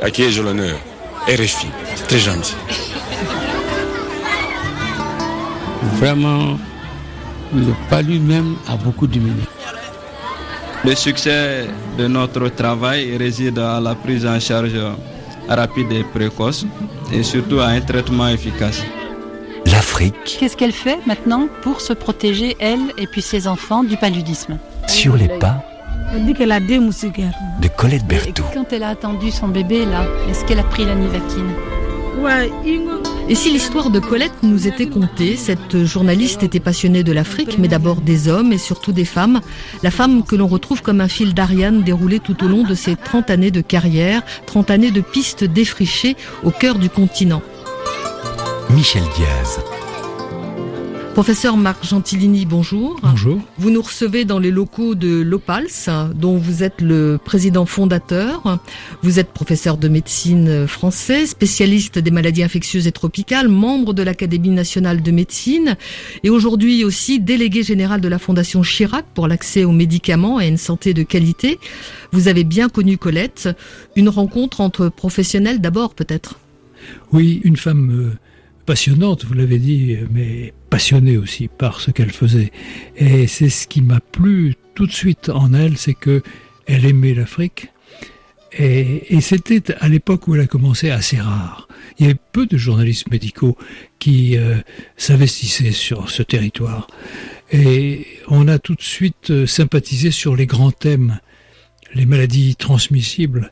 [0.00, 0.78] à qui ai-je l'honneur?
[1.26, 1.66] RFI,
[2.06, 2.54] très gentil.
[6.00, 6.58] Vraiment,
[7.54, 9.42] le palu même a beaucoup diminué.
[10.84, 11.66] Le succès
[11.98, 14.78] de notre travail réside à la prise en charge
[15.48, 16.64] rapide et précoce
[17.12, 18.82] et surtout à un traitement efficace.
[19.66, 20.36] L'Afrique.
[20.38, 24.58] Qu'est-ce qu'elle fait maintenant pour se protéger, elle et puis ses enfants, du paludisme?
[24.86, 25.62] Sur les pas
[26.14, 27.34] Elle dit qu'elle a deux moustiquaires.
[27.60, 28.44] de Colette Berthoud.
[28.54, 31.52] Quand elle a attendu son bébé, là, est-ce qu'elle a pris la Nivacine.
[33.28, 37.68] Et si l'histoire de Colette nous était contée, cette journaliste était passionnée de l'Afrique, mais
[37.68, 39.40] d'abord des hommes et surtout des femmes.
[39.82, 42.96] La femme que l'on retrouve comme un fil d'Ariane déroulé tout au long de ses
[42.96, 47.42] 30 années de carrière, 30 années de pistes défrichées au cœur du continent.
[48.70, 49.60] Michel Diaz.
[51.18, 52.96] Professeur Marc Gentilini, bonjour.
[53.02, 53.40] Bonjour.
[53.58, 58.60] Vous nous recevez dans les locaux de l'OPALS, dont vous êtes le président fondateur.
[59.02, 64.50] Vous êtes professeur de médecine français, spécialiste des maladies infectieuses et tropicales, membre de l'Académie
[64.50, 65.76] nationale de médecine
[66.22, 70.46] et aujourd'hui aussi délégué général de la Fondation Chirac pour l'accès aux médicaments et à
[70.46, 71.58] une santé de qualité.
[72.12, 73.48] Vous avez bien connu Colette.
[73.96, 76.38] Une rencontre entre professionnels d'abord peut-être?
[77.10, 78.27] Oui, une femme euh,
[78.68, 82.52] passionnante, vous l'avez dit, mais passionnée aussi par ce qu'elle faisait.
[82.98, 86.22] Et c'est ce qui m'a plu tout de suite en elle, c'est que
[86.66, 87.68] elle aimait l'Afrique.
[88.52, 91.66] Et, c'était à l'époque où elle a commencé assez rare.
[91.98, 93.56] Il y avait peu de journalistes médicaux
[93.98, 94.56] qui euh,
[94.98, 96.88] s'investissaient sur ce territoire.
[97.50, 101.20] Et on a tout de suite euh, sympathisé sur les grands thèmes,
[101.94, 103.50] les maladies transmissibles,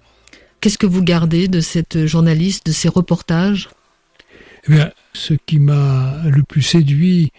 [0.61, 3.69] Qu'est-ce que vous gardez de cette journaliste, de ses reportages?
[4.69, 7.31] Eh bien, ce qui m'a le plus séduit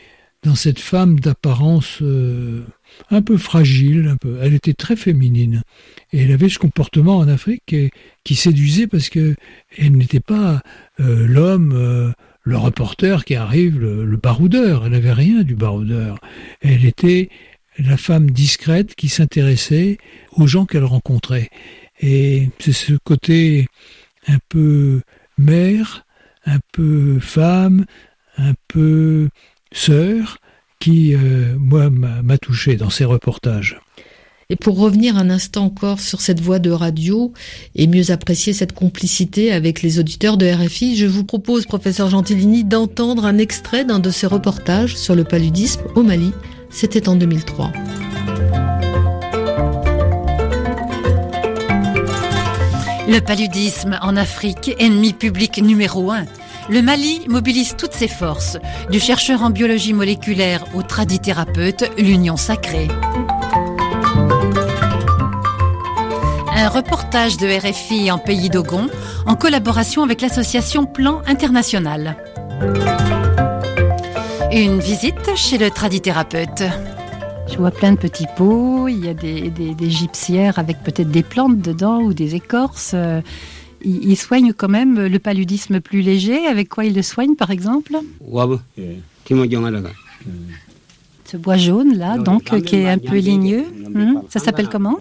[0.43, 2.63] dans cette femme d'apparence euh,
[3.09, 5.61] un peu fragile, un peu, elle était très féminine
[6.13, 7.75] et elle avait ce comportement en Afrique
[8.23, 9.35] qui séduisait parce que
[9.77, 10.61] elle n'était pas
[10.99, 12.11] euh, l'homme, euh,
[12.43, 14.85] le reporter qui arrive, le, le baroudeur.
[14.85, 16.19] Elle n'avait rien du baroudeur.
[16.61, 17.29] Elle était
[17.77, 19.97] la femme discrète qui s'intéressait
[20.31, 21.49] aux gens qu'elle rencontrait.
[21.99, 23.67] Et c'est ce côté
[24.27, 25.01] un peu
[25.37, 26.05] mère,
[26.47, 27.85] un peu femme,
[28.37, 29.29] un peu
[29.71, 30.39] sœur,
[30.79, 33.79] qui, euh, moi, m'a touché dans ces reportages.
[34.49, 37.33] Et pour revenir un instant encore sur cette voix de radio
[37.75, 42.63] et mieux apprécier cette complicité avec les auditeurs de RFI, je vous propose, professeur Gentilini,
[42.63, 46.31] d'entendre un extrait d'un de ses reportages sur le paludisme au Mali.
[46.69, 47.73] C'était en 2003.
[53.07, 56.25] Le paludisme en Afrique, ennemi public numéro un.
[56.69, 58.57] Le Mali mobilise toutes ses forces,
[58.91, 62.89] du chercheur en biologie moléculaire au tradithérapeute, l'union sacrée.
[66.53, 68.89] Un reportage de RFI en pays d'Ogon,
[69.25, 72.17] en collaboration avec l'association Plan International.
[74.51, 76.63] Une visite chez le tradithérapeute.
[77.49, 81.09] Je vois plein de petits pots, il y a des, des, des gypsières avec peut-être
[81.09, 82.91] des plantes dedans ou des écorces.
[82.93, 83.21] Euh,
[83.81, 86.45] Il, il soigne quand même le paludisme plus léger.
[86.47, 87.93] Avec quoi il le soigne par exemple?
[91.25, 93.65] Ce bois jaune là, donc, qui est un peu ligneux.
[93.93, 94.97] Hmm, Ça s'appelle comment?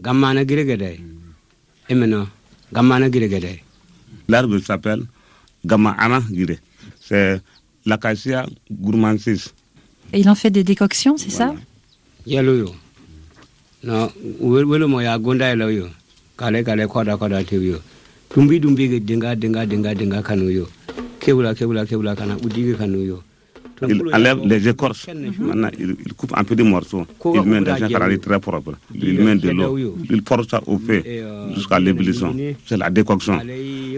[0.00, 0.44] Gamana.
[0.44, 2.26] Gamana.
[4.28, 5.02] L'arbre s'appelle
[5.64, 5.96] Gamma
[6.32, 6.58] Gire.
[7.00, 7.40] C'est
[7.84, 9.52] l'acacia gourmandsis.
[10.12, 11.54] Et il en fait des décoctions, c'est ça?
[12.26, 12.74] Yo.
[14.40, 15.88] Welo mo ya gonda yalo yo.
[16.36, 17.78] Kale kale koda koda te yo.
[18.28, 20.66] Tumbi dumbi ge denga denga denga denga kanu yo.
[21.20, 23.22] Kana kanu yo.
[23.82, 25.06] Il enlève les écorces.
[25.38, 27.06] Maintenant, il, il coupe un peu de morceaux.
[27.26, 28.72] Il met dans un canal très propre.
[28.94, 29.76] Il met de l'eau.
[30.08, 31.02] Il porte ça au feu
[31.54, 32.34] jusqu'à l'ébullition.
[32.64, 33.38] C'est la décoction.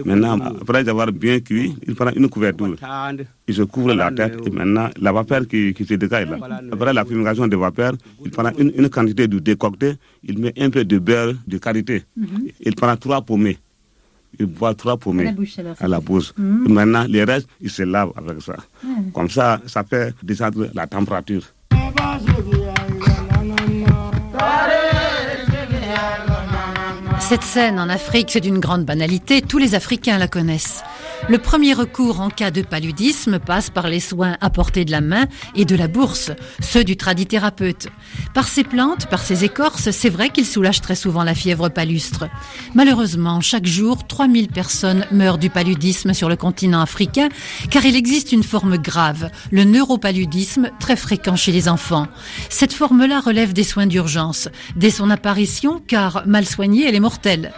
[0.05, 2.75] Maintenant, après avoir bien cuit, il prend une couverture.
[3.47, 6.37] Il se couvre la tête et maintenant, la vapeur qui, qui se dégage là.
[6.71, 7.93] Après la fumigation de vapeur,
[8.23, 9.93] il prend une, une quantité de décocté.
[10.23, 12.03] Il met un peu de beurre de qualité.
[12.61, 13.57] Il prend trois pommées.
[14.39, 16.33] Il boit trois pommées la bouche, alors, à la bouche.
[16.37, 18.55] Et Maintenant, les restes, il se lave avec ça.
[19.13, 21.41] Comme ça, ça fait descendre la température.
[27.29, 30.81] Cette scène en Afrique, c'est d'une grande banalité, tous les Africains la connaissent.
[31.27, 35.27] Le premier recours en cas de paludisme passe par les soins apportés de la main
[35.55, 37.87] et de la bourse, ceux du tradithérapeute.
[38.33, 42.25] Par ces plantes, par ces écorces, c'est vrai qu'ils soulagent très souvent la fièvre palustre.
[42.73, 47.29] Malheureusement, chaque jour, 3000 personnes meurent du paludisme sur le continent africain,
[47.69, 52.07] car il existe une forme grave, le neuropaludisme, très fréquent chez les enfants.
[52.49, 57.51] Cette forme-là relève des soins d'urgence, dès son apparition, car mal soignée, elle est mortelle.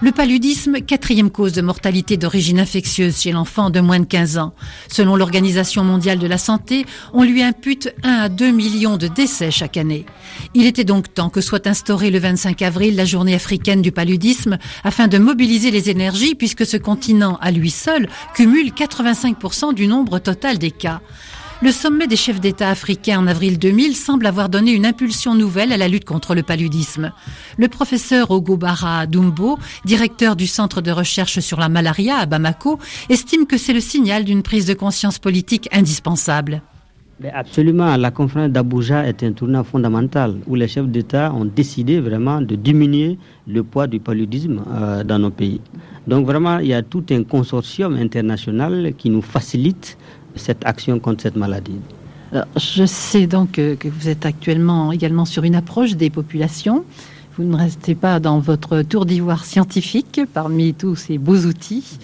[0.00, 4.54] Le paludisme, quatrième cause de mortalité d'origine infectieuse chez l'enfant de moins de 15 ans.
[4.88, 9.50] Selon l'Organisation mondiale de la santé, on lui impute 1 à 2 millions de décès
[9.50, 10.06] chaque année.
[10.54, 14.58] Il était donc temps que soit instaurée le 25 avril la journée africaine du paludisme
[14.84, 20.18] afin de mobiliser les énergies puisque ce continent à lui seul cumule 85% du nombre
[20.18, 21.00] total des cas.
[21.62, 25.70] Le sommet des chefs d'État africains en avril 2000 semble avoir donné une impulsion nouvelle
[25.70, 27.12] à la lutte contre le paludisme.
[27.56, 32.80] Le professeur Ogobara Dumbo, directeur du Centre de recherche sur la malaria à Bamako,
[33.10, 36.62] estime que c'est le signal d'une prise de conscience politique indispensable.
[37.32, 42.40] absolument, la conférence d'Abuja est un tournant fondamental où les chefs d'État ont décidé vraiment
[42.40, 45.60] de diminuer le poids du paludisme euh, dans nos pays.
[46.08, 49.96] Donc vraiment, il y a tout un consortium international qui nous facilite
[50.36, 51.80] cette action contre cette maladie.
[52.56, 56.84] je sais donc que, vous êtes actuellement également sur une approche des populations.
[57.36, 61.98] Vous ne restez pas dans votre tour d'ivoire scientifique parmi tous ces beaux outils.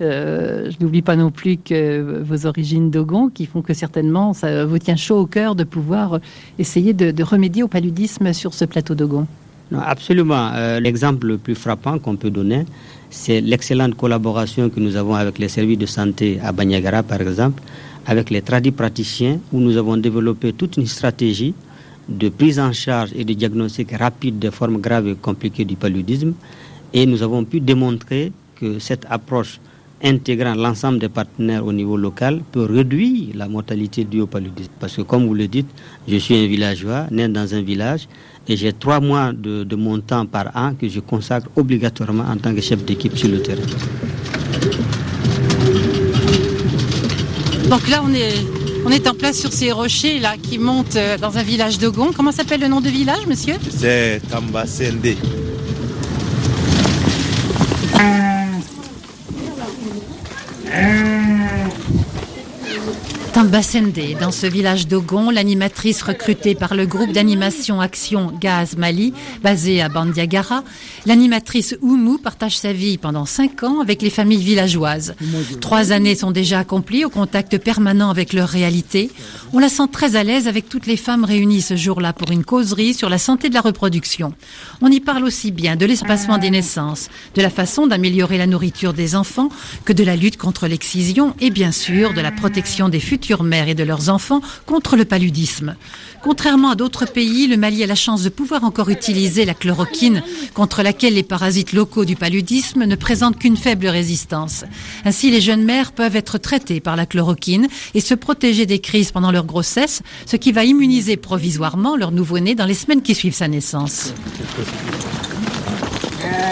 [0.00, 4.64] Euh, je n'oublie pas non plus que vos origines Dogon, qui font que certainement ça
[4.64, 6.18] vous tient chaud au cœur de pouvoir
[6.58, 9.26] essayer de, remédier au paludisme sur ce plateau Dogon.
[9.74, 10.50] Absolument.
[10.54, 12.66] Euh, l'exemple le plus frappant qu'on peut donner,
[13.12, 17.62] c'est l'excellente collaboration que nous avons avec les services de santé à Banyagara, par exemple,
[18.06, 21.54] avec les tradis praticiens, où nous avons développé toute une stratégie
[22.08, 26.32] de prise en charge et de diagnostic rapide des formes graves et compliquées du paludisme.
[26.94, 29.60] Et nous avons pu démontrer que cette approche
[30.02, 34.70] intégrant l'ensemble des partenaires au niveau local peut réduire la mortalité due au paludisme.
[34.80, 35.68] Parce que comme vous le dites,
[36.08, 38.08] je suis un villageois, né dans un village,
[38.48, 42.36] et j'ai trois mois de, de, mon temps par an que je consacre obligatoirement en
[42.36, 43.62] tant que chef d'équipe sur le terrain.
[47.68, 48.34] Donc là, on est,
[48.84, 51.88] on est en place sur ces rochers là qui montent euh, dans un village de
[51.88, 52.10] Gond.
[52.14, 53.54] Comment s'appelle le nom de village, monsieur?
[53.70, 55.16] C'est Tambasende.
[60.72, 61.11] And
[63.42, 69.12] Tambasende, dans ce village d'Ogon, l'animatrice recrutée par le groupe d'animation Action Gaz Mali,
[69.42, 70.62] basé à Bandiagara,
[71.06, 75.16] l'animatrice Oumou partage sa vie pendant cinq ans avec les familles villageoises.
[75.60, 79.10] Trois années sont déjà accomplies au contact permanent avec leur réalité.
[79.52, 82.44] On la sent très à l'aise avec toutes les femmes réunies ce jour-là pour une
[82.44, 84.34] causerie sur la santé de la reproduction.
[84.82, 88.92] On y parle aussi bien de l'espacement des naissances, de la façon d'améliorer la nourriture
[88.92, 89.48] des enfants,
[89.84, 93.68] que de la lutte contre l'excision et bien sûr de la protection des futurs mères
[93.68, 95.76] et de leurs enfants contre le paludisme.
[96.22, 100.22] Contrairement à d'autres pays, le Mali a la chance de pouvoir encore utiliser la chloroquine,
[100.54, 104.64] contre laquelle les parasites locaux du paludisme ne présentent qu'une faible résistance.
[105.04, 109.10] Ainsi, les jeunes mères peuvent être traitées par la chloroquine et se protéger des crises
[109.10, 113.34] pendant leur grossesse, ce qui va immuniser provisoirement leur nouveau-né dans les semaines qui suivent
[113.34, 114.12] sa naissance.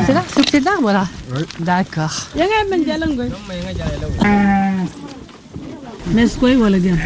[0.07, 1.09] C'est là, c'est au d'arbre, là?
[1.35, 1.43] Oui.
[1.61, 2.29] D'accord.
[6.81, 6.99] Gem.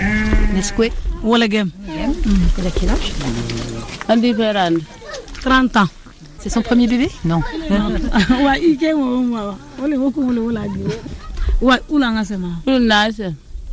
[0.54, 0.92] Nesquik
[1.22, 1.70] Wala gem.
[2.58, 3.12] Elle a quel âge
[4.08, 4.76] Andi Ferrand.
[5.42, 5.88] 30 ans.
[6.38, 7.08] C'est son premier bébé?
[7.24, 7.40] Non.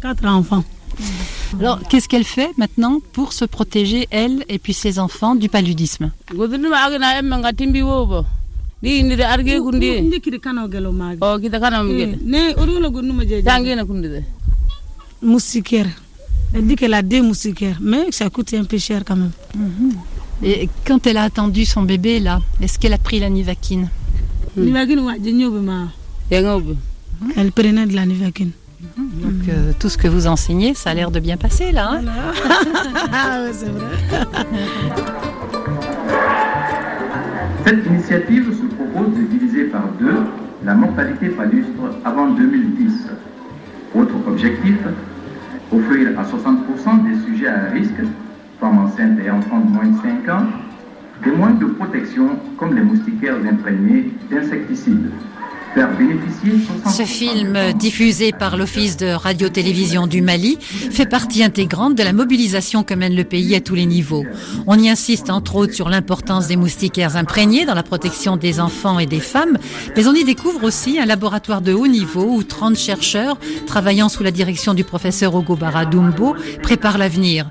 [0.01, 0.63] Quatre enfants.
[1.59, 6.11] Alors, qu'est-ce qu'elle fait maintenant pour se protéger, elle et puis ses enfants, du paludisme?
[15.21, 15.87] Moustiquaire
[16.53, 19.59] elle dit qu'elle a deux moustiquaires mais ça coûte un peu cher quand même mm
[19.59, 20.45] -hmm.
[20.47, 23.43] et quand elle a attendu son bébé là est-ce qu'elle a pris la mm.
[24.55, 24.65] be
[25.71, 25.81] ma
[27.37, 28.51] elle prenait de la nivaquine
[28.97, 31.91] donc euh, tout ce que vous enseignez, ça a l'air de bien passer là.
[31.93, 32.01] Hein
[33.13, 33.95] ah ouais, c'est vrai.
[37.65, 40.17] Cette initiative se propose de diviser par deux
[40.63, 41.69] la mortalité palustre
[42.03, 42.91] avant 2010.
[43.95, 44.77] Autre objectif,
[45.71, 48.01] offrir à 60% des sujets à risque,
[48.59, 50.45] femmes enceintes et enfants de moins de 5 ans,
[51.23, 55.11] des moyens de protection comme les moustiquaires imprégnés d'insecticides.
[55.73, 62.83] Ce film, diffusé par l'Office de radio-télévision du Mali, fait partie intégrante de la mobilisation
[62.83, 64.25] que mène le pays à tous les niveaux.
[64.67, 68.99] On y insiste entre autres sur l'importance des moustiquaires imprégnés dans la protection des enfants
[68.99, 69.57] et des femmes,
[69.95, 74.23] mais on y découvre aussi un laboratoire de haut niveau où 30 chercheurs, travaillant sous
[74.23, 77.49] la direction du professeur Ogobara Dumbo, préparent l'avenir.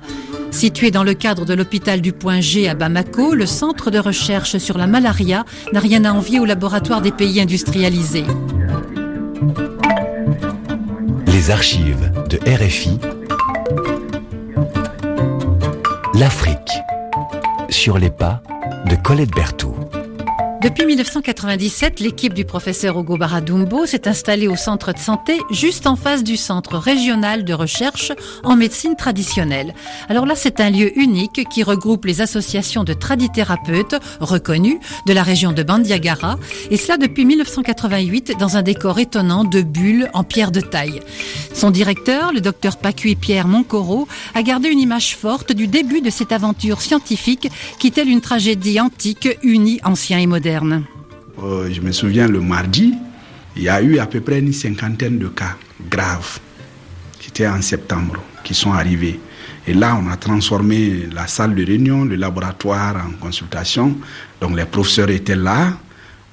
[0.51, 4.57] Situé dans le cadre de l'hôpital du Point G à Bamako, le centre de recherche
[4.57, 8.25] sur la malaria n'a rien à envier au laboratoire des pays industrialisés.
[11.27, 12.99] Les archives de RFI.
[16.13, 16.57] L'Afrique.
[17.69, 18.43] Sur les pas
[18.87, 19.80] de Colette Berthoud.
[20.61, 25.95] Depuis 1997, l'équipe du professeur Hugo Baradumbo s'est installée au centre de santé juste en
[25.95, 28.11] face du centre régional de recherche
[28.43, 29.73] en médecine traditionnelle.
[30.07, 34.77] Alors là, c'est un lieu unique qui regroupe les associations de tradithérapeutes reconnus
[35.07, 36.37] de la région de Bandiagara
[36.69, 40.99] et cela depuis 1988 dans un décor étonnant de bulles en pierre de taille.
[41.55, 46.11] Son directeur, le docteur Pacui Pierre Moncoro, a gardé une image forte du début de
[46.11, 47.49] cette aventure scientifique
[47.79, 50.27] qui telle une tragédie antique unie ancien et
[51.43, 52.93] Euh, je me souviens le mardi,
[53.55, 55.55] il y a eu à peu près une cinquantaine de cas
[55.89, 56.39] graves.
[57.19, 59.19] C'était en septembre qui sont arrivés.
[59.67, 63.95] Et là, on a transformé la salle de réunion, le laboratoire en consultation.
[64.39, 65.77] Donc les professeurs étaient là.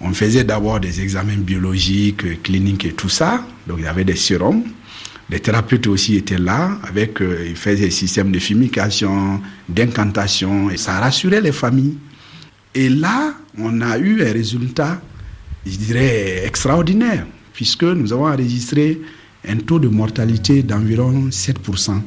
[0.00, 3.44] On faisait d'abord des examens biologiques, cliniques et tout ça.
[3.66, 4.62] Donc il y avait des sérums.
[5.30, 10.78] Les thérapeutes aussi étaient là avec, euh, ils faisaient des systèmes de fumication, d'incantation et
[10.78, 11.98] ça rassurait les familles.
[12.74, 15.00] Et là, on a eu un résultat,
[15.66, 19.00] je dirais, extraordinaire, puisque nous avons enregistré
[19.46, 22.02] un taux de mortalité d'environ 7%.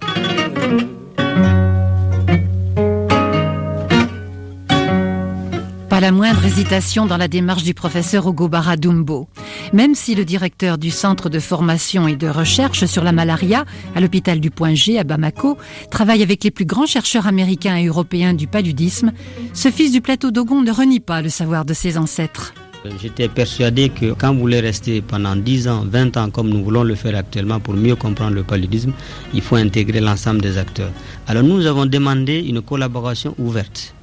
[6.01, 9.27] La moindre hésitation dans la démarche du professeur Hugo Baradumbo.
[9.71, 14.01] Même si le directeur du centre de formation et de recherche sur la malaria à
[14.01, 15.59] l'hôpital du Point G à Bamako
[15.91, 19.11] travaille avec les plus grands chercheurs américains et européens du paludisme,
[19.53, 22.55] ce fils du plateau d'Ogon ne renie pas le savoir de ses ancêtres.
[22.99, 26.81] J'étais persuadé que quand vous voulez rester pendant 10 ans, 20 ans, comme nous voulons
[26.81, 28.93] le faire actuellement pour mieux comprendre le paludisme,
[29.35, 30.89] il faut intégrer l'ensemble des acteurs.
[31.27, 33.93] Alors nous avons demandé une collaboration ouverte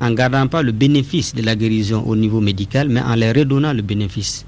[0.00, 3.72] en gardant pas le bénéfice de la guérison au niveau médical, mais en leur redonnant
[3.72, 4.44] le bénéfice.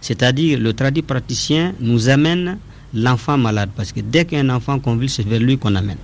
[0.00, 2.58] C'est-à-dire, le tradit praticien nous amène
[2.94, 5.98] l'enfant malade, parce que dès qu'un enfant convulse, c'est vers lui qu'on amène.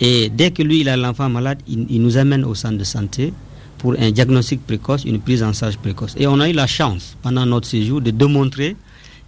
[0.00, 2.84] Et dès que lui, il a l'enfant malade, il, il, nous amène au centre de
[2.84, 3.32] santé
[3.78, 6.14] pour un diagnostic précoce, une prise en charge précoce.
[6.18, 8.76] Et on a eu la chance, pendant notre séjour, de démontrer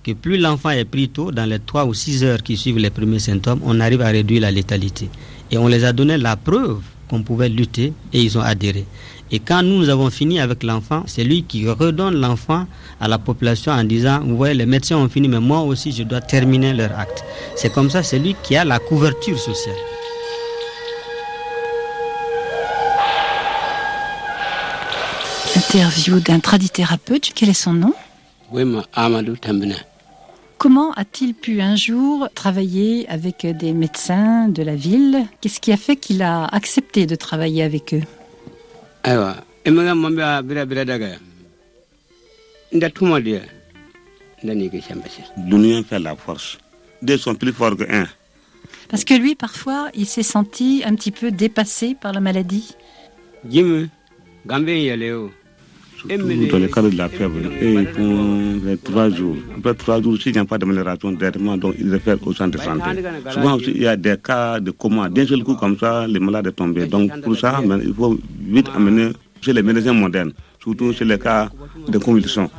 [0.05, 2.91] que plus l'enfant est pris tôt, dans les 3 ou 6 heures qui suivent les
[2.91, 5.09] premiers symptômes, on arrive à réduire la létalité.
[5.51, 8.87] Et on les a donné la preuve qu'on pouvait lutter et ils ont adhéré.
[9.33, 12.67] Et quand nous, nous avons fini avec l'enfant, c'est lui qui redonne l'enfant
[13.01, 16.05] à la population en disant, vous voyez, les médecins ont fini, mais moi aussi, je
[16.05, 17.25] dois terminer leur acte.
[17.57, 19.77] C'est comme ça, c'est lui qui a la couverture sociale.
[25.57, 27.93] Interview d'un tradithérapeute, quel est son nom?
[28.53, 28.63] Oui,
[28.95, 29.77] Amadou Tambena.
[30.61, 35.25] Comment a-t-il pu un jour travailler avec des médecins de la ville?
[35.41, 38.03] Qu'est-ce qui a fait qu'il a accepté de travailler avec eux?
[45.39, 46.59] L'union fait la force.
[47.01, 48.07] Deux sont plus forts que un.
[48.91, 52.77] Parce que lui, parfois, il s'est senti un petit peu dépassé par la maladie?
[56.01, 56.17] Surtout
[56.51, 57.37] dans le cadre de la fièvre.
[57.61, 59.37] Et pour les trois jours.
[59.59, 62.63] Après trois jours, s'il n'y a pas d'amélioration directement, donc ils réfèrent au centre de
[62.63, 63.03] santé.
[63.31, 65.11] Souvent aussi, il y a des cas de coma.
[65.11, 66.87] D'un seul coup, comme ça, les malades sont tombés.
[66.87, 69.11] Donc pour ça, il faut vite amener
[69.43, 71.51] chez les médecins modernes, surtout chez les cas
[71.89, 72.51] de convulsion.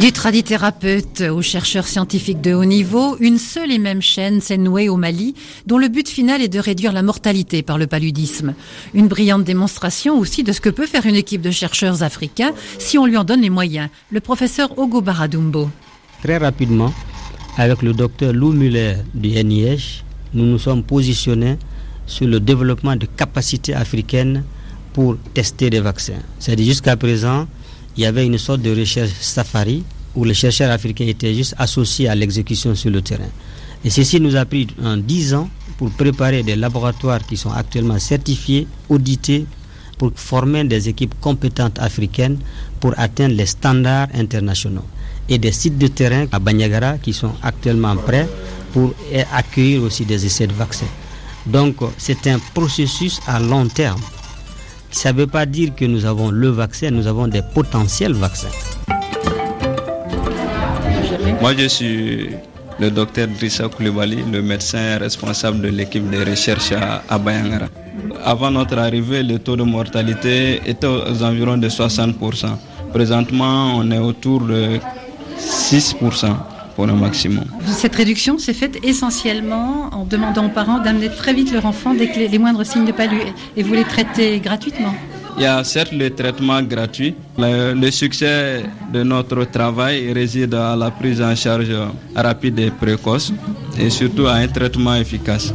[0.00, 4.90] Du tradithérapeute aux chercheurs scientifiques de haut niveau, une seule et même chaîne s'est nouée
[4.90, 5.34] au Mali,
[5.64, 8.54] dont le but final est de réduire la mortalité par le paludisme.
[8.92, 12.98] Une brillante démonstration aussi de ce que peut faire une équipe de chercheurs africains si
[12.98, 13.88] on lui en donne les moyens.
[14.10, 15.70] Le professeur Ogo Baradumbo.
[16.22, 16.92] Très rapidement,
[17.56, 21.56] avec le docteur Lou Muller du NIH, nous nous sommes positionnés
[22.06, 24.44] sur le développement de capacités africaines
[24.92, 26.20] pour tester des vaccins.
[26.38, 27.46] C'est-à-dire jusqu'à présent,
[27.96, 29.82] il y avait une sorte de recherche safari
[30.14, 33.28] où les chercheurs africains étaient juste associés à l'exécution sur le terrain.
[33.84, 35.48] Et ceci nous a pris en 10 ans
[35.78, 39.46] pour préparer des laboratoires qui sont actuellement certifiés, audités,
[39.98, 42.38] pour former des équipes compétentes africaines
[42.80, 44.84] pour atteindre les standards internationaux.
[45.28, 48.28] Et des sites de terrain à Banyagara qui sont actuellement prêts
[48.72, 48.94] pour
[49.32, 50.86] accueillir aussi des essais de vaccins.
[51.46, 54.00] Donc c'est un processus à long terme.
[54.96, 58.48] Ça ne veut pas dire que nous avons le vaccin, nous avons des potentiels vaccins.
[61.42, 62.30] Moi, je suis
[62.80, 67.66] le docteur Drissa Koulibaly, le médecin responsable de l'équipe de recherche à, Bayangara.
[68.24, 72.56] Avant notre arrivée, le taux de mortalité était aux environs de 60%.
[72.94, 74.78] Présentement, on est autour de
[75.38, 77.44] 6% pour le maximum.
[77.66, 82.08] Cette réduction s'est faite essentiellement en demandant aux parents d'amener très vite leur enfant dès
[82.08, 83.18] que les, les moindres signes de palu
[83.56, 84.94] et vous les traitez gratuitement
[85.38, 87.14] Il y a certes le traitement gratuit.
[87.38, 91.72] Le, succès de notre travail réside à la prise en charge
[92.14, 93.32] rapide et précoce
[93.78, 95.54] et surtout à un traitement efficace.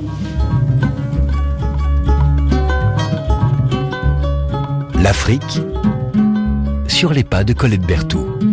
[5.04, 5.62] L'Afrique
[6.88, 8.51] sur les pas de Colette Berthoud.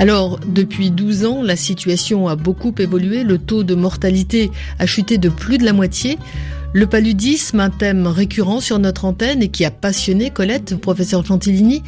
[0.00, 3.22] Alors, depuis 12 ans, la situation a beaucoup évolué.
[3.22, 6.18] Le taux de mortalité a chuté de plus de la moitié.
[6.72, 11.82] Le paludisme, un thème récurrent sur notre antenne et qui a passionné Colette, professeur Gentilini.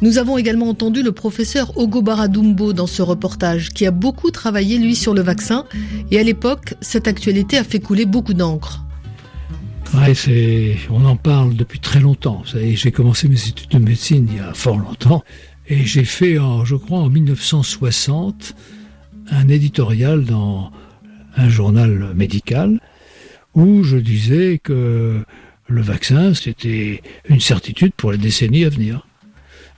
[0.00, 4.78] Nous avons également entendu le professeur Ogo Baradumbo dans ce reportage, qui a beaucoup travaillé,
[4.78, 5.66] lui, sur le vaccin.
[6.10, 8.86] Et à l'époque, cette actualité a fait couler beaucoup d'encre.
[9.92, 10.14] Ouais,
[10.88, 12.42] on en parle depuis très longtemps.
[12.46, 15.22] J'ai commencé mes études de médecine il y a fort longtemps.
[15.68, 18.54] Et j'ai fait, en, je crois, en 1960,
[19.30, 20.70] un éditorial dans
[21.36, 22.80] un journal médical
[23.54, 25.22] où je disais que
[25.66, 29.06] le vaccin, c'était une certitude pour les décennies à venir.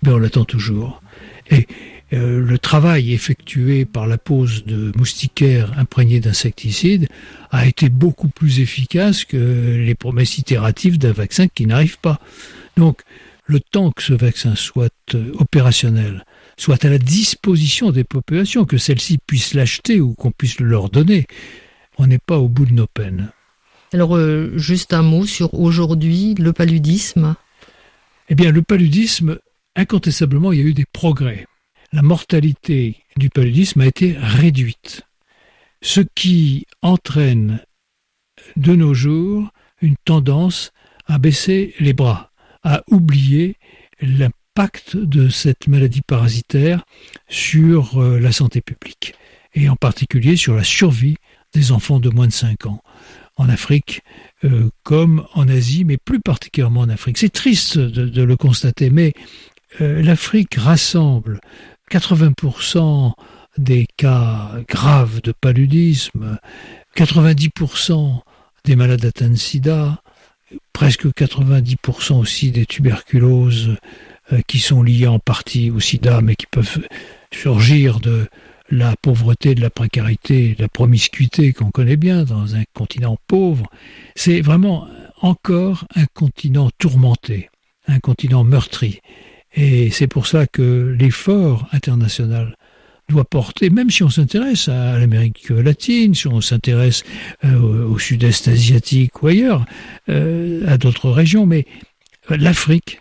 [0.03, 1.03] Mais on l'attend toujours.
[1.51, 1.67] Et
[2.13, 7.09] euh, le travail effectué par la pose de moustiquaires imprégnés d'insecticides
[7.51, 12.21] a été beaucoup plus efficace que les promesses itératives d'un vaccin qui n'arrive pas.
[12.77, 13.03] Donc,
[13.47, 16.25] le temps que ce vaccin soit euh, opérationnel,
[16.59, 20.91] soit à la disposition des populations, que celles-ci puissent l'acheter ou qu'on puisse le leur
[20.91, 21.27] donner,
[21.99, 23.31] on n'est pas au bout de nos peines.
[23.93, 27.37] Alors, euh, juste un mot sur aujourd'hui, le paludisme.
[28.29, 29.39] Eh bien, le paludisme,
[29.77, 31.47] incontestablement, il y a eu des progrès.
[31.93, 35.03] La mortalité du paludisme a été réduite,
[35.83, 37.61] ce qui entraîne
[38.57, 39.49] de nos jours
[39.81, 40.73] une tendance
[41.07, 42.33] à baisser les bras,
[42.67, 43.57] à oublier
[44.01, 46.85] l'impact de cette maladie parasitaire
[47.29, 49.15] sur euh, la santé publique,
[49.55, 51.17] et en particulier sur la survie
[51.55, 52.83] des enfants de moins de 5 ans
[53.37, 54.03] en Afrique
[54.43, 57.19] euh, comme en Asie, mais plus particulièrement en Afrique.
[57.19, 59.13] C'est triste de, le constater, mais
[59.81, 61.41] euh, l'Afrique rassemble
[61.93, 63.13] 80%
[63.59, 66.37] des cas graves de paludisme,
[66.97, 68.23] 90%
[68.65, 70.03] des malades atteints de sida,
[70.73, 73.77] presque 90% aussi des tuberculoses
[74.33, 76.87] euh, qui sont liées en partie au sida, mais qui peuvent
[77.33, 78.27] surgir de
[78.71, 83.71] la pauvreté, de la précarité, de la promiscuité qu'on connaît bien dans un continent pauvre,
[84.15, 84.89] c'est vraiment
[85.21, 87.51] encore un continent tourmenté,
[87.87, 89.01] un continent meurtri.
[89.55, 92.57] Et c'est pour ça que l'effort international
[93.09, 97.05] doit porter, même si on s'intéresse à l'Amérique latine, si on s'intéresse
[97.45, 99.65] euh, au sud-est asiatique ou ailleurs,
[100.09, 101.67] euh, à d'autres régions, mais
[102.29, 103.01] l'Afrique,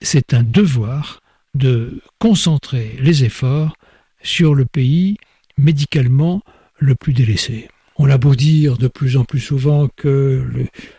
[0.00, 1.20] c'est un devoir
[1.54, 3.76] de concentrer les efforts
[4.22, 5.16] sur le pays
[5.58, 6.42] médicalement
[6.78, 7.68] le plus délaissé.
[7.96, 10.44] On a beau dire de plus en plus souvent que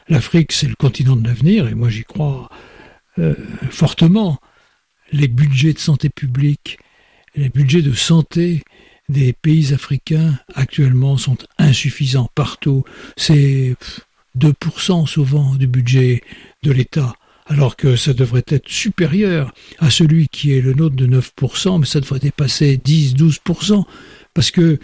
[0.07, 2.49] l'Afrique c'est le continent de l'avenir, et moi j'y crois
[3.19, 3.35] euh,
[3.69, 4.39] fortement.
[5.11, 6.79] Les budgets de santé publique,
[7.35, 8.63] les budgets de santé
[9.09, 12.83] des pays africains actuellement sont insuffisants partout.
[13.17, 13.75] C'est
[14.37, 16.23] 2% souvent du budget
[16.63, 17.13] de l'État
[17.45, 21.85] alors que ça devrait être supérieur à celui qui est le nôtre de 9%, mais
[21.85, 23.83] ça devrait dépasser 10-12%,
[24.33, 24.79] parce que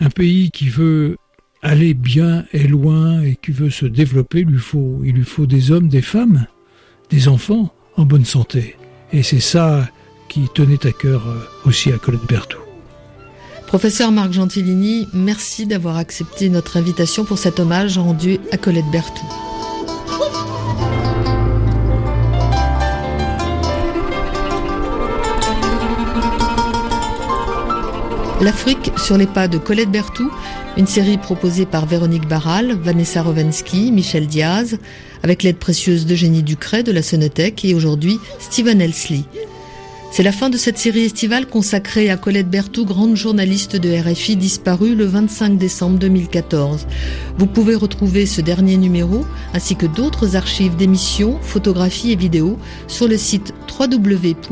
[0.00, 1.18] un pays qui veut
[1.62, 5.70] aller bien et loin et qui veut se développer, lui faut, il lui faut des
[5.70, 6.46] hommes, des femmes,
[7.10, 8.76] des enfants en bonne santé.
[9.12, 9.88] Et c'est ça
[10.28, 12.60] qui tenait à cœur euh, aussi à Colette Berthoud.
[13.66, 19.26] Professeur Marc Gentilini, merci d'avoir accepté notre invitation pour cet hommage rendu à Colette Berthoud.
[28.40, 30.28] L'Afrique sur les pas de Colette Berthoud,
[30.76, 34.78] une série proposée par Véronique Barral, Vanessa Rovensky, Michel Diaz,
[35.22, 39.24] avec l'aide précieuse d'Eugénie Ducret de la Sonothèque et aujourd'hui Stephen Elsley.
[40.10, 44.36] C'est la fin de cette série estivale consacrée à Colette Berthoud, grande journaliste de RFI
[44.36, 46.86] disparue le 25 décembre 2014.
[47.36, 53.08] Vous pouvez retrouver ce dernier numéro ainsi que d'autres archives d'émissions, photographies et vidéos sur
[53.08, 54.46] le site www.rfi.fr.